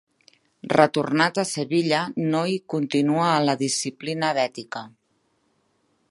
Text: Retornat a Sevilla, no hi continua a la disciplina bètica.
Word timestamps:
Retornat 0.71 1.35
a 1.41 1.45
Sevilla, 1.49 1.99
no 2.31 2.41
hi 2.53 2.57
continua 2.75 3.27
a 3.33 3.43
la 3.49 3.55
disciplina 3.61 4.31
bètica. 4.39 4.81